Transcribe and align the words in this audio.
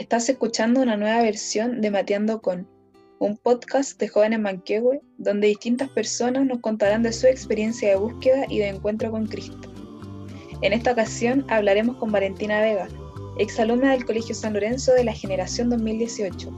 Estás 0.00 0.30
escuchando 0.30 0.80
una 0.80 0.96
nueva 0.96 1.20
versión 1.20 1.82
de 1.82 1.90
Mateando 1.90 2.40
con, 2.40 2.66
un 3.18 3.36
podcast 3.36 4.00
de 4.00 4.08
jóvenes 4.08 4.40
manquehue 4.40 5.02
donde 5.18 5.48
distintas 5.48 5.90
personas 5.90 6.46
nos 6.46 6.60
contarán 6.60 7.02
de 7.02 7.12
su 7.12 7.26
experiencia 7.26 7.90
de 7.90 7.96
búsqueda 7.96 8.46
y 8.48 8.60
de 8.60 8.68
encuentro 8.68 9.10
con 9.10 9.26
Cristo. 9.26 9.70
En 10.62 10.72
esta 10.72 10.92
ocasión 10.92 11.44
hablaremos 11.50 11.98
con 11.98 12.10
Valentina 12.10 12.62
Vega, 12.62 12.88
exalumna 13.38 13.90
del 13.90 14.06
Colegio 14.06 14.34
San 14.34 14.54
Lorenzo 14.54 14.94
de 14.94 15.04
la 15.04 15.12
generación 15.12 15.68
2018. 15.68 16.50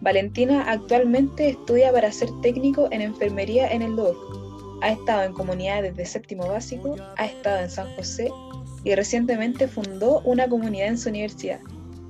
Valentina 0.00 0.68
actualmente 0.68 1.50
estudia 1.50 1.92
para 1.92 2.10
ser 2.10 2.28
técnico 2.42 2.88
en 2.90 3.02
enfermería 3.02 3.70
en 3.70 3.82
el 3.82 3.94
DOC. 3.94 4.16
Ha 4.82 4.90
estado 4.90 5.22
en 5.22 5.32
comunidades 5.32 5.94
de 5.94 6.04
séptimo 6.06 6.48
básico, 6.48 6.96
ha 7.18 7.26
estado 7.26 7.60
en 7.60 7.70
San 7.70 7.94
José 7.94 8.32
y 8.82 8.96
recientemente 8.96 9.68
fundó 9.68 10.22
una 10.22 10.48
comunidad 10.48 10.88
en 10.88 10.98
su 10.98 11.10
universidad. 11.10 11.60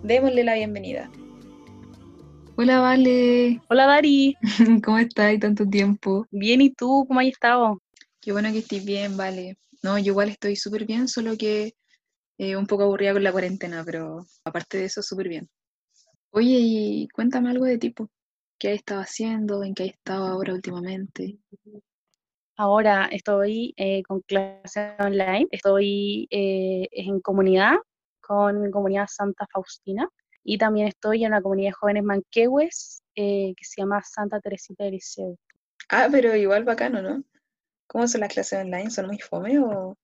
Démosle 0.05 0.45
la 0.45 0.52
bienvenida. 0.52 1.11
Hola, 2.57 2.81
Vale. 2.81 3.62
Hola, 3.71 3.86
Dari. 3.86 4.36
¿Cómo 4.85 4.99
estás? 4.99 5.40
Tanto 5.40 5.67
tiempo. 5.67 6.26
Bien, 6.31 6.61
¿y 6.61 6.75
tú? 6.75 7.07
¿Cómo 7.08 7.21
has 7.21 7.26
estado? 7.29 7.81
Qué 8.21 8.31
bueno 8.31 8.53
que 8.53 8.59
estés 8.59 8.85
bien, 8.85 9.17
Vale. 9.17 9.57
No, 9.82 9.98
yo 9.98 10.12
igual 10.12 10.29
estoy 10.29 10.57
súper 10.57 10.85
bien, 10.85 11.09
solo 11.09 11.39
que 11.39 11.72
eh, 12.36 12.54
un 12.54 12.67
poco 12.67 12.82
aburrida 12.82 13.14
con 13.14 13.22
la 13.22 13.32
cuarentena, 13.32 13.82
pero 13.82 14.26
aparte 14.45 14.76
de 14.76 14.85
eso, 14.85 15.00
súper 15.00 15.26
bien. 15.31 15.48
Oye, 16.32 16.59
y 16.61 17.09
cuéntame 17.09 17.48
algo 17.48 17.64
de 17.64 17.79
tipo. 17.79 18.11
¿Qué 18.59 18.73
has 18.73 18.75
estado 18.75 19.00
haciendo? 19.00 19.64
¿En 19.64 19.73
qué 19.73 19.84
has 19.84 19.89
estado 19.89 20.26
ahora 20.26 20.53
últimamente? 20.53 21.39
Ahora 22.59 23.09
estoy 23.11 23.73
eh, 23.79 24.03
con 24.03 24.21
clase 24.21 24.96
online, 24.98 25.46
estoy 25.50 26.29
eh, 26.31 26.89
en 26.93 27.21
comunidad, 27.21 27.76
con 28.27 28.71
comunidad 28.71 29.07
Santa 29.09 29.46
Faustina, 29.53 30.09
y 30.43 30.59
también 30.59 30.89
estoy 30.89 31.25
en 31.25 31.32
una 31.32 31.43
comunidad 31.43 31.71
de 31.71 31.73
jóvenes 31.73 32.05
manquehues 32.05 33.03
eh, 33.15 33.55
que 33.57 33.65
se 33.65 33.81
llama 33.81 34.03
Santa 34.03 34.41
Teresita 34.41 34.85
de 34.85 34.91
Liceo. 34.91 35.37
Ah, 35.89 36.09
pero 36.11 36.35
igual 36.35 36.65
bacano, 36.65 37.03
¿no? 37.03 37.23
¿Cómo 37.87 38.07
son 38.09 38.23
las 38.23 38.33
clases 38.33 38.61
online? 38.61 38.91
¿Son 38.91 39.07
muy 39.07 39.19
fome 39.19 39.59
o, 39.59 39.97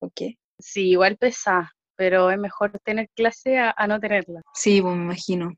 o 0.00 0.10
qué? 0.14 0.38
Sí, 0.58 0.90
igual 0.90 1.16
pesa, 1.16 1.72
pero 1.96 2.30
es 2.30 2.38
mejor 2.38 2.78
tener 2.80 3.08
clase 3.14 3.58
a, 3.58 3.74
a 3.76 3.86
no 3.86 3.98
tenerla. 4.00 4.42
Sí, 4.54 4.80
pues 4.80 4.96
me 4.96 5.04
imagino. 5.04 5.54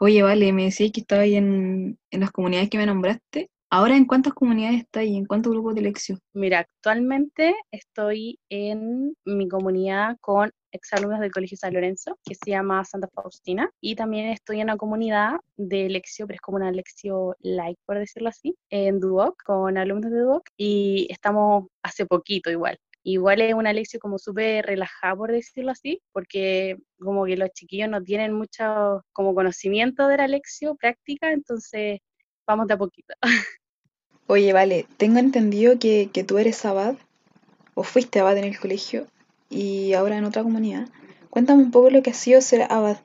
Oye, 0.00 0.22
vale, 0.22 0.52
me 0.52 0.64
decías 0.64 0.92
que 0.92 1.00
estaba 1.00 1.22
ahí 1.22 1.36
en, 1.36 1.98
en 2.10 2.20
las 2.20 2.30
comunidades 2.30 2.70
que 2.70 2.78
me 2.78 2.86
nombraste. 2.86 3.50
Ahora, 3.76 3.96
¿en 3.96 4.04
cuántas 4.04 4.34
comunidades 4.34 4.82
está 4.82 5.02
y 5.02 5.16
¿En 5.16 5.24
cuántos 5.24 5.52
grupos 5.52 5.74
de 5.74 5.80
lección? 5.80 6.20
Mira, 6.32 6.60
actualmente 6.60 7.56
estoy 7.72 8.38
en 8.48 9.16
mi 9.24 9.48
comunidad 9.48 10.16
con 10.20 10.52
exalumnos 10.70 11.18
del 11.18 11.32
Colegio 11.32 11.56
San 11.56 11.74
Lorenzo, 11.74 12.16
que 12.24 12.36
se 12.36 12.52
llama 12.52 12.84
Santa 12.84 13.08
Faustina, 13.12 13.68
y 13.80 13.96
también 13.96 14.28
estoy 14.28 14.60
en 14.60 14.66
una 14.66 14.76
comunidad 14.76 15.40
de 15.56 15.88
lección, 15.88 16.28
pero 16.28 16.36
es 16.36 16.40
como 16.40 16.58
una 16.58 16.70
lección 16.70 17.34
like, 17.40 17.80
por 17.84 17.98
decirlo 17.98 18.28
así, 18.28 18.54
en 18.70 19.00
Duoc, 19.00 19.42
con 19.42 19.76
alumnos 19.76 20.12
de 20.12 20.20
Duoc, 20.20 20.44
y 20.56 21.08
estamos 21.10 21.66
hace 21.82 22.06
poquito 22.06 22.52
igual. 22.52 22.78
Igual 23.02 23.40
es 23.40 23.54
una 23.54 23.72
lección 23.72 23.98
como 23.98 24.20
súper 24.20 24.66
relajada, 24.66 25.16
por 25.16 25.32
decirlo 25.32 25.72
así, 25.72 26.00
porque 26.12 26.76
como 27.00 27.24
que 27.24 27.36
los 27.36 27.50
chiquillos 27.50 27.88
no 27.88 28.00
tienen 28.04 28.34
mucho 28.34 29.02
como 29.12 29.34
conocimiento 29.34 30.06
de 30.06 30.18
la 30.18 30.28
lección 30.28 30.76
práctica, 30.76 31.32
entonces 31.32 31.98
vamos 32.46 32.68
de 32.68 32.74
a 32.74 32.78
poquito. 32.78 33.14
Oye, 34.26 34.52
vale, 34.52 34.86
tengo 34.96 35.18
entendido 35.18 35.78
que, 35.78 36.08
que 36.12 36.24
tú 36.24 36.38
eres 36.38 36.64
abad, 36.64 36.96
o 37.74 37.82
fuiste 37.82 38.20
abad 38.20 38.38
en 38.38 38.44
el 38.44 38.58
colegio, 38.58 39.06
y 39.50 39.92
ahora 39.92 40.16
en 40.16 40.24
otra 40.24 40.42
comunidad. 40.42 40.88
Cuéntame 41.28 41.62
un 41.62 41.70
poco 41.70 41.90
lo 41.90 42.02
que 42.02 42.10
ha 42.10 42.14
sido 42.14 42.40
ser 42.40 42.62
abad, 42.70 42.98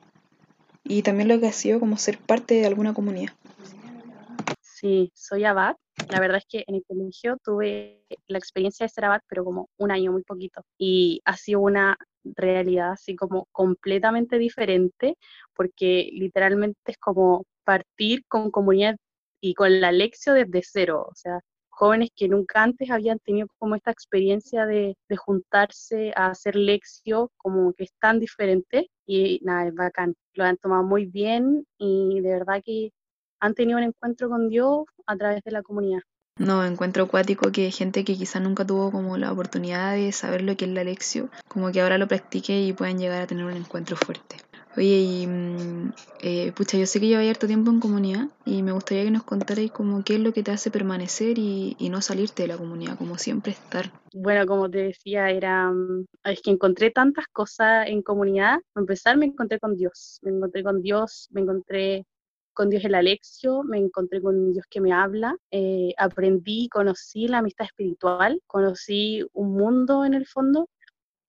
y 0.82 1.02
también 1.02 1.28
lo 1.28 1.38
que 1.38 1.46
ha 1.46 1.52
sido 1.52 1.78
como 1.78 1.98
ser 1.98 2.18
parte 2.18 2.54
de 2.54 2.66
alguna 2.66 2.94
comunidad. 2.94 3.32
Sí, 4.60 5.12
soy 5.14 5.44
abad. 5.44 5.76
La 6.08 6.20
verdad 6.20 6.38
es 6.38 6.46
que 6.48 6.64
en 6.66 6.76
el 6.76 6.84
colegio 6.86 7.36
tuve 7.44 8.02
la 8.26 8.38
experiencia 8.38 8.84
de 8.84 8.88
ser 8.88 9.04
abad, 9.04 9.20
pero 9.28 9.44
como 9.44 9.68
un 9.76 9.90
año, 9.90 10.12
muy 10.12 10.22
poquito. 10.22 10.62
Y 10.78 11.20
ha 11.26 11.36
sido 11.36 11.60
una 11.60 11.98
realidad 12.24 12.92
así 12.92 13.14
como 13.14 13.46
completamente 13.52 14.38
diferente, 14.38 15.16
porque 15.54 16.08
literalmente 16.14 16.78
es 16.86 16.96
como 16.96 17.44
partir 17.64 18.24
con 18.26 18.50
comunidad 18.50 18.96
y 19.40 19.54
con 19.54 19.80
la 19.80 19.92
lección 19.92 20.36
desde 20.36 20.62
cero, 20.62 21.06
o 21.10 21.14
sea, 21.14 21.40
jóvenes 21.68 22.10
que 22.14 22.28
nunca 22.28 22.62
antes 22.62 22.90
habían 22.90 23.18
tenido 23.20 23.48
como 23.58 23.74
esta 23.74 23.90
experiencia 23.90 24.66
de, 24.66 24.96
de 25.08 25.16
juntarse 25.16 26.12
a 26.14 26.26
hacer 26.26 26.56
lección, 26.56 27.28
como 27.36 27.72
que 27.72 27.84
es 27.84 27.92
tan 27.98 28.20
diferente 28.20 28.90
y 29.06 29.40
nada, 29.42 29.68
es 29.68 29.74
bacán, 29.74 30.14
lo 30.34 30.44
han 30.44 30.58
tomado 30.58 30.82
muy 30.82 31.06
bien 31.06 31.66
y 31.78 32.20
de 32.20 32.32
verdad 32.32 32.62
que 32.64 32.90
han 33.40 33.54
tenido 33.54 33.78
un 33.78 33.84
encuentro 33.84 34.28
con 34.28 34.48
Dios 34.48 34.84
a 35.06 35.16
través 35.16 35.42
de 35.42 35.50
la 35.52 35.62
comunidad. 35.62 36.00
No, 36.36 36.64
encuentro 36.64 37.04
acuático 37.04 37.52
que 37.52 37.70
gente 37.70 38.04
que 38.04 38.16
quizás 38.16 38.40
nunca 38.40 38.66
tuvo 38.66 38.90
como 38.90 39.16
la 39.18 39.32
oportunidad 39.32 39.94
de 39.94 40.10
saber 40.12 40.42
lo 40.42 40.56
que 40.56 40.64
es 40.64 40.70
la 40.70 40.84
lección, 40.84 41.30
como 41.48 41.70
que 41.70 41.80
ahora 41.82 41.98
lo 41.98 42.08
practique 42.08 42.60
y 42.62 42.72
puedan 42.72 42.98
llegar 42.98 43.22
a 43.22 43.26
tener 43.26 43.44
un 43.44 43.56
encuentro 43.56 43.96
fuerte. 43.96 44.36
Oye, 44.80 44.98
y 44.98 45.26
mm, 45.26 45.92
eh, 46.22 46.52
pucha, 46.52 46.78
yo 46.78 46.86
sé 46.86 47.00
que 47.00 47.08
lleváis 47.08 47.28
harto 47.28 47.46
tiempo 47.46 47.70
en 47.70 47.80
comunidad 47.80 48.28
y 48.46 48.62
me 48.62 48.72
gustaría 48.72 49.04
que 49.04 49.10
nos 49.10 49.24
contarais 49.24 49.70
como 49.70 50.02
qué 50.02 50.14
es 50.14 50.20
lo 50.20 50.32
que 50.32 50.42
te 50.42 50.52
hace 50.52 50.70
permanecer 50.70 51.38
y, 51.38 51.76
no 51.90 52.00
salirte 52.00 52.44
de 52.44 52.48
la 52.48 52.56
comunidad, 52.56 52.96
como 52.96 53.18
siempre 53.18 53.52
estar. 53.52 53.92
Bueno, 54.14 54.46
como 54.46 54.70
te 54.70 54.78
decía, 54.78 55.28
era, 55.28 55.70
mm, 55.70 56.06
es 56.24 56.40
que 56.40 56.50
encontré 56.52 56.90
tantas 56.90 57.26
cosas 57.26 57.88
en 57.88 58.00
comunidad. 58.00 58.60
Para 58.72 58.82
empezar, 58.84 59.18
me 59.18 59.26
encontré 59.26 59.58
con 59.58 59.76
Dios, 59.76 60.18
me 60.22 60.30
encontré 60.30 60.62
con 60.62 60.80
Dios, 60.80 61.28
me 61.30 61.42
encontré 61.42 62.06
con 62.54 62.70
Dios 62.70 62.82
el 62.82 62.94
Alexio, 62.94 63.62
me 63.62 63.76
encontré 63.76 64.22
con 64.22 64.54
Dios 64.54 64.64
que 64.70 64.80
me 64.80 64.94
habla, 64.94 65.36
eh, 65.50 65.92
aprendí, 65.98 66.70
conocí 66.70 67.28
la 67.28 67.38
amistad 67.38 67.66
espiritual, 67.66 68.40
conocí 68.46 69.26
un 69.34 69.52
mundo 69.52 70.06
en 70.06 70.14
el 70.14 70.26
fondo 70.26 70.70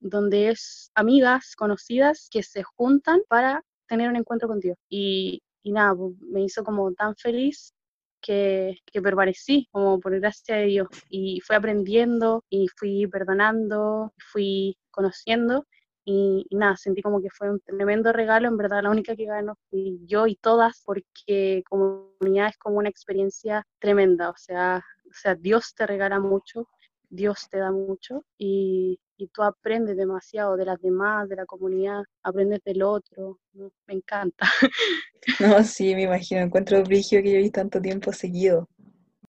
donde 0.01 0.49
es 0.49 0.91
amigas 0.95 1.55
conocidas 1.55 2.27
que 2.29 2.43
se 2.43 2.63
juntan 2.63 3.21
para 3.29 3.63
tener 3.87 4.09
un 4.09 4.17
encuentro 4.17 4.47
con 4.47 4.59
Dios. 4.59 4.77
Y, 4.89 5.41
y 5.63 5.71
nada, 5.71 5.95
pues, 5.95 6.15
me 6.21 6.41
hizo 6.43 6.63
como 6.63 6.91
tan 6.93 7.15
feliz 7.15 7.73
que, 8.21 8.77
que 8.85 9.01
permanecí, 9.01 9.67
como 9.71 9.99
por 9.99 10.19
gracia 10.19 10.55
de 10.57 10.65
Dios. 10.65 10.87
Y 11.09 11.41
fui 11.41 11.55
aprendiendo 11.55 12.43
y 12.49 12.67
fui 12.67 13.07
perdonando, 13.07 14.13
fui 14.31 14.77
conociendo. 14.91 15.65
Y, 16.03 16.45
y, 16.49 16.55
nada, 16.55 16.77
sentí 16.77 17.01
como 17.03 17.21
que 17.21 17.29
fue 17.29 17.51
un 17.51 17.59
tremendo 17.59 18.11
regalo, 18.11 18.47
en 18.47 18.57
verdad 18.57 18.83
la 18.83 18.89
única 18.89 19.15
que 19.15 19.25
ganó 19.25 19.55
fui 19.69 19.99
yo 20.05 20.25
y 20.25 20.35
todas, 20.35 20.81
porque 20.83 21.63
comunidad 21.69 22.49
es 22.49 22.57
como 22.57 22.77
una 22.77 22.89
experiencia 22.89 23.67
tremenda, 23.77 24.31
o 24.31 24.35
sea, 24.35 24.83
o 25.07 25.13
sea 25.13 25.35
Dios 25.35 25.75
te 25.75 25.85
regala 25.85 26.19
mucho, 26.19 26.67
Dios 27.11 27.49
te 27.49 27.57
da 27.57 27.71
mucho 27.71 28.23
y, 28.37 28.97
y 29.17 29.27
tú 29.27 29.43
aprendes 29.43 29.97
demasiado 29.97 30.55
de 30.55 30.65
las 30.65 30.81
demás, 30.81 31.27
de 31.27 31.35
la 31.35 31.45
comunidad, 31.45 32.03
aprendes 32.23 32.63
del 32.63 32.81
otro, 32.81 33.37
¿no? 33.53 33.71
me 33.85 33.93
encanta. 33.95 34.49
No, 35.39 35.63
sí, 35.63 35.93
me 35.93 36.01
imagino, 36.01 36.41
encuentro 36.41 36.77
el 36.77 36.83
brigio 36.83 37.21
que 37.21 37.31
yo 37.31 37.37
vi 37.37 37.51
tanto 37.51 37.79
tiempo 37.79 38.11
seguido. 38.11 38.67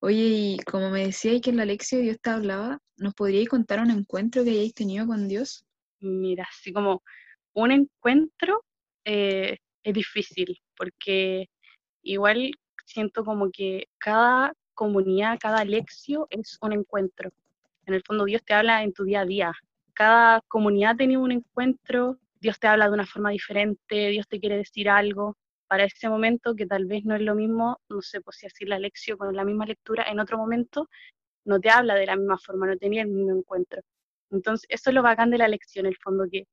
Oye, 0.01 0.25
y 0.25 0.59
como 0.61 0.89
me 0.89 1.05
decíais 1.05 1.43
que 1.43 1.51
en 1.51 1.59
la 1.59 1.67
lección 1.67 2.01
Dios 2.01 2.17
te 2.19 2.31
hablaba, 2.31 2.79
¿nos 2.97 3.13
podríais 3.13 3.47
contar 3.47 3.79
un 3.81 3.91
encuentro 3.91 4.43
que 4.43 4.53
hayáis 4.53 4.73
tenido 4.73 5.07
con 5.07 5.29
Dios? 5.29 5.67
Mira, 6.01 6.49
así 6.51 6.73
como 6.73 7.03
un 7.53 7.73
encuentro 7.73 8.65
eh, 9.05 9.59
es 9.83 9.95
difícil, 9.95 10.59
porque 10.79 11.51
igual 12.03 12.53
siento 12.87 13.23
como 13.23 13.51
que 13.51 13.89
cada 13.99 14.55
comunidad, 14.73 15.39
cada 15.39 15.63
lección 15.63 16.25
es 16.31 16.57
un 16.63 16.73
encuentro. 16.73 17.31
En 17.87 17.95
el 17.95 18.03
fondo 18.03 18.25
Dios 18.25 18.43
te 18.45 18.55
habla 18.55 18.83
en 18.83 18.93
tu 18.93 19.05
día 19.05 19.21
a 19.21 19.27
día, 19.27 19.53
cada 19.95 20.41
comunidad 20.49 20.97
tiene 20.97 21.19
un 21.19 21.33
encuentro, 21.33 22.19
Dios 22.41 22.59
te 22.59 22.67
habla 22.67 22.87
de 22.87 22.95
una 22.95 23.07
forma 23.07 23.31
diferente, 23.31 24.09
Dios 24.09 24.27
te 24.29 24.41
quiere 24.41 24.57
decir 24.57 24.89
algo 24.89 25.37
para 25.69 25.85
ese 25.85 26.09
momento 26.09 26.55
que 26.55 26.67
tal 26.67 26.87
vez 26.87 27.05
no 27.05 27.15
es 27.15 27.23
lo 27.23 27.35
mismo, 27.35 27.79
no 27.89 28.03
sé, 28.03 28.21
pues 28.21 28.37
si 28.37 28.47
así 28.47 28.65
la 28.65 28.79
lección 28.79 29.17
con 29.17 29.35
la 29.35 29.45
misma 29.45 29.65
lectura, 29.65 30.05
en 30.09 30.21
otro 30.21 30.37
momento 30.37 30.89
no 31.45 31.61
te 31.61 31.71
habla 31.71 31.95
de 31.95 32.07
la 32.07 32.17
misma 32.17 32.39
forma, 32.39 32.67
no 32.67 32.77
tenía 32.77 33.03
el 33.03 33.09
mismo 33.09 33.37
encuentro. 33.39 33.81
Entonces, 34.31 34.67
eso 34.69 34.91
es 34.91 34.95
lo 34.95 35.03
bacán 35.03 35.31
de 35.31 35.39
la 35.39 35.49
lección, 35.49 35.87
el 35.87 35.97
fondo, 35.97 36.25
que 36.31 36.47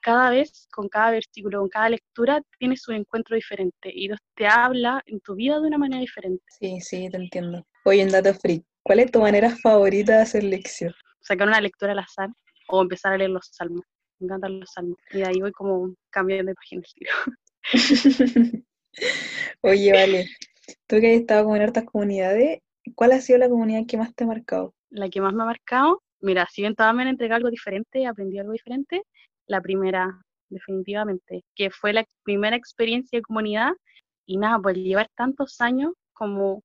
cada 0.00 0.30
vez, 0.30 0.68
con 0.70 0.88
cada 0.88 1.10
versículo, 1.10 1.60
con 1.60 1.68
cada 1.68 1.88
lectura, 1.88 2.42
tienes 2.58 2.86
un 2.88 2.96
encuentro 2.96 3.34
diferente 3.34 3.90
y 3.92 4.08
Dios 4.08 4.20
te 4.34 4.46
habla 4.46 5.02
en 5.06 5.20
tu 5.20 5.34
vida 5.34 5.60
de 5.60 5.66
una 5.66 5.78
manera 5.78 6.00
diferente. 6.00 6.44
Sí, 6.60 6.80
sí, 6.80 7.08
te 7.10 7.16
entiendo. 7.16 7.66
Oye, 7.84 8.02
en 8.02 8.10
Dato 8.10 8.32
Freak, 8.34 8.64
¿cuál 8.86 9.00
es 9.00 9.10
tu 9.10 9.20
manera 9.20 9.50
favorita 9.50 10.16
de 10.16 10.22
hacer 10.22 10.44
lección? 10.44 10.94
Sacar 11.20 11.48
una 11.48 11.60
lectura 11.60 11.90
al 11.90 11.98
azar 11.98 12.28
o 12.68 12.80
empezar 12.80 13.12
a 13.12 13.18
leer 13.18 13.30
los 13.30 13.48
salmos. 13.50 13.84
Me 14.20 14.26
encantan 14.26 14.60
los 14.60 14.70
salmos. 14.72 14.96
Y 15.10 15.18
de 15.18 15.26
ahí 15.26 15.40
voy 15.40 15.50
como 15.50 15.92
cambiando 16.10 16.50
de 16.50 16.54
página 16.54 16.82
Oye, 19.62 19.92
vale. 19.92 20.28
Tú 20.86 21.00
que 21.00 21.14
has 21.14 21.20
estado 21.20 21.44
como 21.44 21.56
en 21.56 21.62
hartas 21.62 21.84
comunidades, 21.84 22.60
¿cuál 22.94 23.10
ha 23.10 23.20
sido 23.20 23.40
la 23.40 23.48
comunidad 23.48 23.86
que 23.88 23.96
más 23.96 24.14
te 24.14 24.22
ha 24.22 24.28
marcado? 24.28 24.72
La 24.90 25.08
que 25.08 25.20
más 25.20 25.34
me 25.34 25.42
ha 25.42 25.46
marcado, 25.46 26.00
mira, 26.20 26.46
si 26.48 26.62
bien 26.62 26.76
todas 26.76 26.94
me 26.94 27.02
han 27.02 27.08
entregado 27.08 27.38
algo 27.38 27.50
diferente, 27.50 28.06
aprendí 28.06 28.38
algo 28.38 28.52
diferente, 28.52 29.02
la 29.48 29.60
primera, 29.60 30.22
definitivamente, 30.48 31.44
que 31.56 31.70
fue 31.70 31.92
la 31.92 32.04
primera 32.22 32.54
experiencia 32.54 33.18
de 33.18 33.22
comunidad 33.22 33.72
y 34.26 34.38
nada, 34.38 34.60
pues 34.60 34.76
llevar 34.76 35.08
tantos 35.16 35.60
años 35.60 35.92
como 36.12 36.62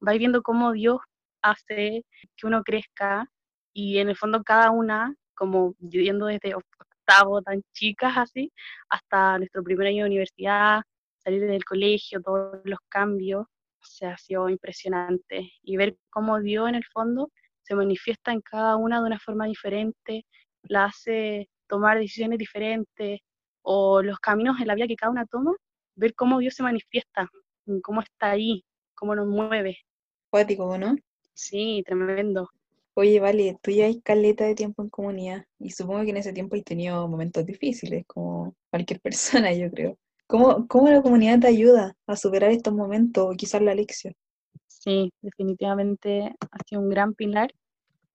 vais 0.00 0.18
viendo 0.18 0.42
cómo 0.42 0.72
Dios 0.72 0.98
hace 1.42 2.04
que 2.36 2.46
uno 2.46 2.62
crezca 2.62 3.26
y 3.72 3.98
en 3.98 4.08
el 4.08 4.16
fondo 4.16 4.42
cada 4.42 4.70
una, 4.70 5.14
como 5.34 5.74
yendo 5.78 6.26
desde 6.26 6.54
octavo, 6.54 7.42
tan 7.42 7.62
chicas 7.72 8.16
así, 8.16 8.52
hasta 8.88 9.38
nuestro 9.38 9.62
primer 9.62 9.88
año 9.88 10.04
de 10.04 10.10
universidad, 10.10 10.82
salir 11.18 11.46
del 11.46 11.64
colegio, 11.64 12.20
todos 12.22 12.60
los 12.64 12.78
cambios, 12.88 13.46
se 13.82 14.06
ha 14.06 14.16
sido 14.18 14.48
impresionante. 14.48 15.52
Y 15.62 15.76
ver 15.76 15.96
cómo 16.10 16.40
Dios 16.40 16.68
en 16.68 16.74
el 16.76 16.84
fondo 16.92 17.30
se 17.62 17.74
manifiesta 17.74 18.32
en 18.32 18.40
cada 18.40 18.76
una 18.76 19.00
de 19.00 19.06
una 19.06 19.18
forma 19.18 19.46
diferente, 19.46 20.26
la 20.62 20.86
hace 20.86 21.48
tomar 21.66 21.98
decisiones 21.98 22.38
diferentes, 22.38 23.20
o 23.62 24.02
los 24.02 24.18
caminos 24.18 24.60
en 24.60 24.66
la 24.66 24.74
vida 24.74 24.86
que 24.86 24.96
cada 24.96 25.12
una 25.12 25.26
toma, 25.26 25.52
ver 25.94 26.14
cómo 26.14 26.38
Dios 26.38 26.54
se 26.54 26.62
manifiesta, 26.62 27.28
cómo 27.82 28.00
está 28.00 28.30
ahí, 28.30 28.64
cómo 28.94 29.14
nos 29.14 29.26
mueve. 29.26 29.78
Cuático, 30.30 30.76
¿no? 30.78 30.96
Sí, 31.34 31.82
tremendo. 31.84 32.50
Oye, 32.94 33.18
vale, 33.20 33.58
tú 33.62 33.70
ya 33.72 33.86
hay 33.86 34.00
caleta 34.00 34.44
de 34.44 34.54
tiempo 34.54 34.82
en 34.82 34.90
comunidad 34.90 35.44
y 35.58 35.70
supongo 35.70 36.02
que 36.04 36.10
en 36.10 36.18
ese 36.18 36.32
tiempo 36.32 36.54
has 36.56 36.64
tenido 36.64 37.08
momentos 37.08 37.44
difíciles, 37.46 38.04
como 38.06 38.54
cualquier 38.70 39.00
persona, 39.48 39.52
yo 39.52 39.70
creo. 39.70 39.98
¿Cómo, 40.26 40.66
cómo 40.68 40.88
la 40.90 41.02
comunidad 41.02 41.40
te 41.40 41.48
ayuda 41.48 41.96
a 42.06 42.16
superar 42.16 42.50
estos 42.52 42.74
momentos 42.74 43.24
o 43.26 43.36
quizás 43.36 43.62
la 43.62 43.74
lección? 43.74 44.14
Sí, 44.66 45.12
definitivamente 45.20 46.34
ha 46.50 46.58
sido 46.66 46.80
un 46.80 46.88
gran 46.88 47.14
pilar 47.14 47.52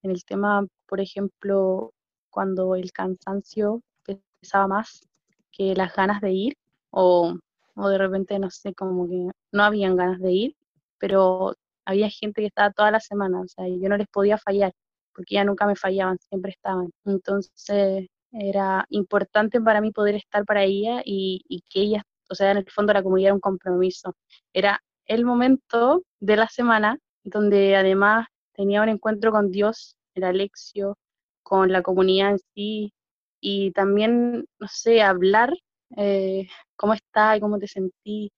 en 0.03 0.11
el 0.11 0.25
tema, 0.25 0.65
por 0.87 1.01
ejemplo, 1.01 1.93
cuando 2.31 2.75
el 2.75 2.91
cansancio 2.93 3.81
pesaba 4.03 4.67
más 4.67 5.07
que 5.51 5.75
las 5.75 5.95
ganas 5.95 6.21
de 6.21 6.33
ir 6.33 6.57
o, 6.91 7.37
o 7.75 7.89
de 7.89 7.97
repente, 7.97 8.39
no 8.39 8.51
sé, 8.51 8.73
como 8.75 9.07
que 9.07 9.29
no 9.51 9.63
habían 9.63 9.95
ganas 9.97 10.19
de 10.21 10.31
ir, 10.33 10.55
pero 10.99 11.55
había 11.85 12.09
gente 12.09 12.41
que 12.41 12.47
estaba 12.47 12.71
toda 12.71 12.91
la 12.91 12.99
semana, 12.99 13.41
o 13.41 13.47
sea, 13.47 13.67
yo 13.67 13.89
no 13.89 13.97
les 13.97 14.07
podía 14.07 14.37
fallar, 14.37 14.73
porque 15.13 15.35
ya 15.35 15.43
nunca 15.43 15.65
me 15.67 15.75
fallaban, 15.75 16.17
siempre 16.29 16.51
estaban. 16.51 16.91
Entonces 17.05 18.07
era 18.31 18.85
importante 18.89 19.61
para 19.61 19.81
mí 19.81 19.91
poder 19.91 20.15
estar 20.15 20.45
para 20.45 20.63
ella 20.63 21.01
y, 21.05 21.63
que 21.69 21.81
ella, 21.81 22.03
o 22.29 22.35
sea, 22.35 22.51
en 22.51 22.57
el 22.57 22.69
fondo 22.71 22.93
la 22.93 23.03
comunidad 23.03 23.27
era 23.29 23.35
un 23.35 23.39
compromiso. 23.39 24.13
Era 24.53 24.81
el 25.05 25.25
momento 25.25 26.03
de 26.19 26.35
la 26.35 26.47
semana 26.49 26.99
donde 27.23 27.75
además 27.75 28.27
tenía 28.53 28.81
un 28.81 28.89
encuentro 28.89 29.31
con 29.31 29.51
Dios, 29.51 29.95
el 30.15 30.23
Alexio, 30.25 30.97
con 31.43 31.71
la 31.71 31.81
comunidad 31.81 32.31
en 32.31 32.39
sí, 32.53 32.93
y 33.39 33.71
también, 33.71 34.45
no 34.59 34.67
sé, 34.67 35.01
hablar 35.01 35.53
eh, 35.97 36.47
cómo 36.75 36.93
está 36.93 37.37
y 37.37 37.39
cómo 37.39 37.59
te 37.59 37.67
sentí. 37.67 38.31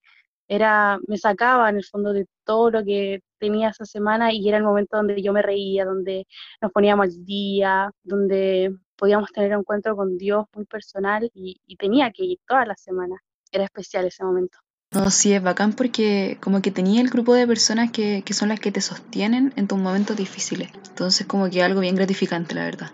Era, 0.47 0.99
me 1.07 1.17
sacaba 1.17 1.69
en 1.69 1.77
el 1.77 1.85
fondo 1.85 2.13
de 2.13 2.25
todo 2.45 2.71
lo 2.71 2.83
que 2.83 3.21
tenía 3.39 3.69
esa 3.69 3.85
semana 3.85 4.33
y 4.33 4.47
era 4.47 4.57
el 4.57 4.63
momento 4.63 4.97
donde 4.97 5.21
yo 5.21 5.33
me 5.33 5.41
reía, 5.41 5.85
donde 5.85 6.25
nos 6.61 6.71
poníamos 6.71 7.07
al 7.07 7.25
día, 7.25 7.91
donde 8.03 8.75
podíamos 8.95 9.31
tener 9.31 9.53
un 9.53 9.59
encuentro 9.59 9.95
con 9.95 10.17
Dios 10.17 10.45
muy 10.53 10.65
personal 10.65 11.29
y, 11.33 11.59
tenía 11.77 12.11
que 12.11 12.25
ir 12.25 12.39
toda 12.47 12.65
la 12.65 12.75
semana. 12.75 13.15
Era 13.51 13.65
especial 13.65 14.05
ese 14.05 14.23
momento. 14.23 14.57
No, 14.91 15.11
sí, 15.11 15.33
es 15.33 15.44
bacán 15.44 15.73
porque 15.73 16.38
como 16.41 16.61
que 16.61 16.71
tenía 16.71 17.01
el 17.01 17.09
grupo 17.09 17.33
de 17.33 17.45
personas 17.45 17.91
que, 17.91 18.23
que 18.25 18.33
son 18.33 18.49
las 18.49 18.59
que 18.59 18.71
te 18.71 18.81
sostienen 18.81 19.53
en 19.57 19.67
tus 19.67 19.77
momentos 19.77 20.17
difíciles. 20.17 20.69
Entonces 20.89 21.27
como 21.27 21.49
que 21.49 21.61
algo 21.61 21.81
bien 21.81 21.95
gratificante, 21.95 22.55
la 22.55 22.65
verdad. 22.65 22.91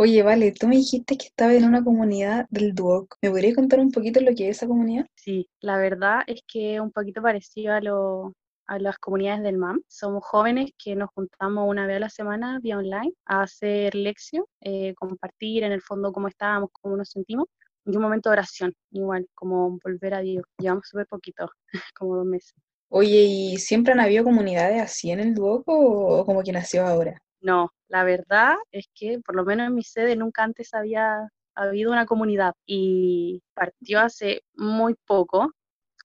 Oye, 0.00 0.22
vale, 0.22 0.52
tú 0.52 0.68
me 0.68 0.76
dijiste 0.76 1.16
que 1.16 1.26
estaba 1.26 1.52
en 1.54 1.64
una 1.64 1.82
comunidad 1.82 2.46
del 2.50 2.72
Duoc. 2.72 3.16
¿Me 3.20 3.30
podrías 3.30 3.56
contar 3.56 3.80
un 3.80 3.90
poquito 3.90 4.20
lo 4.20 4.32
que 4.32 4.48
es 4.48 4.58
esa 4.58 4.68
comunidad? 4.68 5.06
Sí, 5.16 5.50
la 5.60 5.76
verdad 5.76 6.20
es 6.28 6.42
que 6.46 6.76
es 6.76 6.80
un 6.80 6.92
poquito 6.92 7.20
parecido 7.20 7.74
a, 7.74 7.80
lo, 7.80 8.32
a 8.68 8.78
las 8.78 8.96
comunidades 8.98 9.42
del 9.42 9.58
MAM. 9.58 9.82
Somos 9.88 10.24
jóvenes 10.24 10.70
que 10.78 10.94
nos 10.94 11.10
juntamos 11.10 11.68
una 11.68 11.84
vez 11.88 11.96
a 11.96 11.98
la 11.98 12.10
semana 12.10 12.60
vía 12.62 12.78
online 12.78 13.12
a 13.26 13.42
hacer 13.42 13.92
lección, 13.96 14.44
eh, 14.60 14.94
compartir 14.94 15.64
en 15.64 15.72
el 15.72 15.82
fondo 15.82 16.12
cómo 16.12 16.28
estábamos, 16.28 16.70
cómo 16.70 16.96
nos 16.96 17.10
sentimos 17.10 17.46
y 17.84 17.96
un 17.96 18.02
momento 18.02 18.28
de 18.28 18.34
oración, 18.34 18.72
igual, 18.92 19.26
como 19.34 19.80
volver 19.82 20.14
a 20.14 20.20
Dios. 20.20 20.44
Llevamos 20.58 20.86
súper 20.86 21.08
poquito, 21.08 21.50
como 21.98 22.14
dos 22.18 22.26
meses. 22.26 22.54
Oye, 22.88 23.24
¿y 23.24 23.56
siempre 23.56 23.94
han 23.94 24.00
habido 24.00 24.22
comunidades 24.22 24.80
así 24.80 25.10
en 25.10 25.18
el 25.18 25.34
Duoc 25.34 25.66
o, 25.66 26.20
o 26.20 26.24
como 26.24 26.44
que 26.44 26.52
nació 26.52 26.86
ahora? 26.86 27.20
No, 27.40 27.72
la 27.88 28.04
verdad 28.04 28.56
es 28.72 28.86
que 28.94 29.20
por 29.20 29.36
lo 29.36 29.44
menos 29.44 29.68
en 29.68 29.74
mi 29.74 29.82
sede 29.82 30.16
nunca 30.16 30.42
antes 30.44 30.74
había 30.74 31.28
habido 31.54 31.92
una 31.92 32.06
comunidad 32.06 32.54
y 32.66 33.42
partió 33.54 34.00
hace 34.00 34.42
muy 34.54 34.94
poco, 35.06 35.52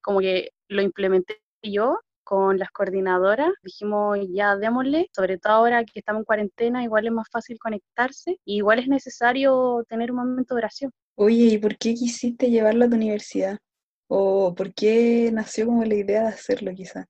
como 0.01 0.19
que 0.19 0.51
lo 0.67 0.81
implementé 0.81 1.41
yo 1.61 1.99
con 2.23 2.57
las 2.57 2.71
coordinadoras, 2.71 3.51
dijimos 3.63 4.17
ya 4.29 4.55
démosle, 4.55 5.09
sobre 5.13 5.37
todo 5.37 5.53
ahora 5.53 5.83
que 5.83 5.99
estamos 5.99 6.21
en 6.21 6.25
cuarentena, 6.25 6.83
igual 6.83 7.05
es 7.05 7.11
más 7.11 7.27
fácil 7.29 7.59
conectarse 7.59 8.39
y 8.45 8.57
igual 8.57 8.79
es 8.79 8.87
necesario 8.87 9.83
tener 9.87 10.11
un 10.11 10.17
momento 10.17 10.55
de 10.55 10.59
oración. 10.59 10.91
Oye, 11.15 11.45
¿y 11.45 11.57
por 11.57 11.77
qué 11.77 11.93
quisiste 11.93 12.49
llevarlo 12.49 12.85
a 12.85 12.89
tu 12.89 12.95
universidad? 12.95 13.59
¿O 14.07 14.53
por 14.55 14.73
qué 14.73 15.31
nació 15.33 15.65
como 15.65 15.83
la 15.83 15.95
idea 15.95 16.21
de 16.21 16.27
hacerlo 16.29 16.71
quizá? 16.73 17.05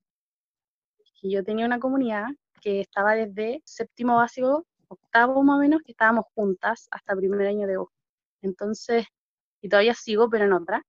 Y 1.22 1.31
yo 1.31 1.44
tenía 1.44 1.66
una 1.66 1.80
comunidad 1.80 2.26
que 2.63 2.81
estaba 2.81 3.15
desde 3.15 3.62
séptimo 3.65 4.15
básico, 4.18 4.65
octavo 4.88 5.44
más 5.44 5.57
o 5.57 5.60
menos, 5.60 5.81
que 5.83 5.92
estábamos 5.92 6.25
juntas 6.33 6.88
hasta 6.92 7.15
primer 7.15 7.48
año 7.48 7.68
de 7.68 7.77
U. 7.77 7.89
Entonces, 8.42 9.06
y 9.62 9.69
todavía 9.69 9.94
sigo, 9.94 10.30
pero 10.30 10.45
en 10.45 10.54
otra. 10.54 10.83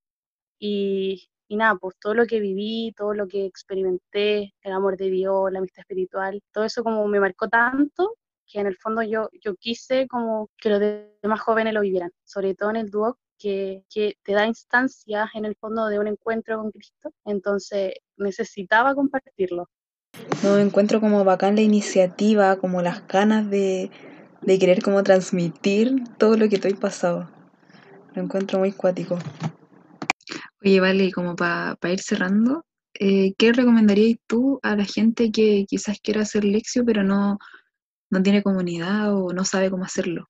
Y, 0.59 1.29
y 1.49 1.57
nada, 1.57 1.77
pues 1.77 1.97
todo 2.01 2.15
lo 2.15 2.27
que 2.27 2.41
viví, 2.41 2.93
todo 2.97 3.15
lo 3.15 3.29
que 3.29 3.47
experimenté, 3.47 4.55
el 4.63 4.73
amor 4.73 4.97
de 4.97 5.11
Dios, 5.11 5.53
la 5.53 5.59
amistad 5.59 5.81
espiritual, 5.81 6.43
todo 6.53 6.65
eso 6.65 6.85
como 6.85 7.07
me 7.09 7.21
marcó 7.21 7.49
tanto 7.49 8.17
que 8.47 8.61
en 8.61 8.67
el 8.67 8.77
fondo 8.77 9.03
yo, 9.03 9.29
yo 9.43 9.57
quise 9.57 10.07
como 10.09 10.51
que 10.59 10.69
los 10.71 10.81
demás 11.23 11.41
jóvenes 11.41 11.75
lo 11.75 11.81
vivieran, 11.81 12.11
sobre 12.25 12.55
todo 12.55 12.71
en 12.71 12.77
el 12.77 12.91
dúo 12.91 13.19
que, 13.39 13.85
que, 13.91 14.17
te 14.23 14.33
da 14.33 14.47
instancias 14.47 15.31
en 15.35 15.45
el 15.45 15.57
fondo 15.57 15.87
de 15.87 15.99
un 15.99 16.09
encuentro 16.09 16.59
con 16.59 16.71
Cristo, 16.71 17.11
entonces 17.25 17.95
necesitaba 18.17 18.95
compartirlo. 18.95 19.69
No 20.43 20.59
encuentro 20.59 21.01
como 21.01 21.25
bacán 21.25 21.57
la 21.57 21.63
iniciativa, 21.63 22.57
como 22.57 22.83
las 22.83 23.07
ganas 23.07 23.49
de, 23.51 23.91
de 24.43 24.59
querer 24.59 24.83
como 24.83 25.03
transmitir 25.03 26.05
todo 26.19 26.37
lo 26.37 26.49
que 26.49 26.57
estoy 26.57 26.75
pasado. 26.75 27.29
Lo 28.15 28.23
encuentro 28.23 28.59
muy 28.59 28.73
cuático. 28.73 29.19
Oye, 30.65 30.81
vale, 30.81 31.13
como 31.13 31.37
para 31.37 31.77
pa 31.77 31.91
ir 31.91 32.01
cerrando, 32.01 32.65
eh, 32.99 33.35
¿qué 33.37 33.53
recomendarías 33.53 34.19
tú 34.27 34.61
a 34.63 34.77
la 34.77 34.85
gente 34.85 35.33
que 35.33 35.67
quizás 35.69 35.99
quiera 36.01 36.23
hacer 36.23 36.45
Lexio 36.45 36.85
pero 36.85 37.03
no, 37.03 37.39
no 38.11 38.23
tiene 38.23 38.43
comunidad 38.43 39.15
o 39.15 39.33
no 39.33 39.45
sabe 39.45 39.71
cómo 39.71 39.85
hacerlo? 39.85 40.29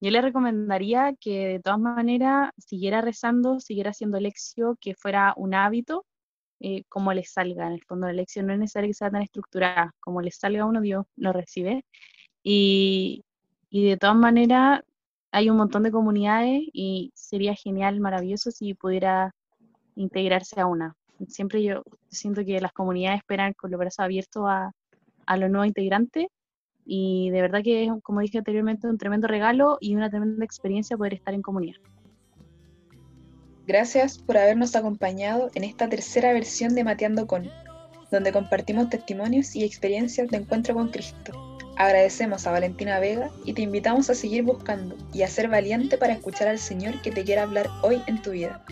Yo 0.00 0.10
le 0.10 0.20
recomendaría 0.20 1.14
que 1.20 1.46
de 1.46 1.60
todas 1.60 1.78
maneras 1.78 2.50
siguiera 2.58 3.00
rezando, 3.00 3.58
siguiera 3.58 3.90
haciendo 3.90 4.20
Lexio, 4.20 4.76
que 4.80 4.94
fuera 4.94 5.34
un 5.36 5.54
hábito, 5.54 6.04
eh, 6.60 6.84
como 6.88 7.12
les 7.12 7.30
salga. 7.32 7.66
En 7.66 7.74
el 7.74 7.84
fondo, 7.84 8.06
la 8.06 8.12
lección 8.12 8.46
no 8.46 8.52
es 8.52 8.58
necesario 8.58 8.88
que 8.88 8.94
sea 8.94 9.10
tan 9.10 9.22
estructurada. 9.22 9.94
Como 10.00 10.22
les 10.22 10.36
salga 10.36 10.62
a 10.62 10.66
uno, 10.66 10.80
Dios 10.80 11.06
lo 11.16 11.32
recibe. 11.32 11.84
Y, 12.42 13.24
y 13.70 13.88
de 13.88 13.96
todas 13.96 14.16
maneras, 14.16 14.82
hay 15.32 15.50
un 15.50 15.56
montón 15.56 15.82
de 15.82 15.92
comunidades 15.92 16.62
y 16.72 17.12
sería 17.14 17.54
genial, 17.54 18.00
maravilloso 18.00 18.50
si 18.50 18.74
pudiera 18.74 19.34
integrarse 19.96 20.60
a 20.60 20.66
una. 20.66 20.96
Siempre 21.28 21.62
yo 21.62 21.82
siento 22.08 22.44
que 22.44 22.60
las 22.60 22.72
comunidades 22.72 23.18
esperan 23.18 23.52
con 23.54 23.70
los 23.70 23.78
brazos 23.78 24.00
abiertos 24.00 24.44
a, 24.46 24.72
a 25.26 25.36
los 25.36 25.50
nuevos 25.50 25.68
integrantes 25.68 26.26
y 26.86 27.28
de 27.30 27.42
verdad 27.42 27.62
que 27.62 27.84
es, 27.84 27.90
como 28.02 28.20
dije 28.20 28.38
anteriormente, 28.38 28.86
un 28.86 28.96
tremendo 28.96 29.28
regalo 29.28 29.76
y 29.80 29.94
una 29.94 30.08
tremenda 30.08 30.44
experiencia 30.44 30.96
poder 30.96 31.14
estar 31.14 31.34
en 31.34 31.42
comunidad. 31.42 31.76
Gracias 33.68 34.16
por 34.16 34.38
habernos 34.38 34.74
acompañado 34.76 35.50
en 35.54 35.62
esta 35.62 35.90
tercera 35.90 36.32
versión 36.32 36.74
de 36.74 36.84
Mateando 36.84 37.26
con, 37.26 37.50
donde 38.10 38.32
compartimos 38.32 38.88
testimonios 38.88 39.54
y 39.54 39.62
experiencias 39.62 40.30
de 40.30 40.38
encuentro 40.38 40.72
con 40.72 40.88
Cristo. 40.88 41.58
Agradecemos 41.76 42.46
a 42.46 42.52
Valentina 42.52 42.98
Vega 42.98 43.30
y 43.44 43.52
te 43.52 43.60
invitamos 43.60 44.08
a 44.08 44.14
seguir 44.14 44.42
buscando 44.42 44.96
y 45.12 45.20
a 45.20 45.28
ser 45.28 45.48
valiente 45.48 45.98
para 45.98 46.14
escuchar 46.14 46.48
al 46.48 46.58
Señor 46.58 47.02
que 47.02 47.10
te 47.10 47.24
quiera 47.24 47.42
hablar 47.42 47.68
hoy 47.82 48.02
en 48.06 48.22
tu 48.22 48.30
vida. 48.30 48.64